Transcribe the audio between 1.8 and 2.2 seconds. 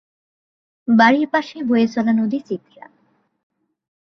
চলা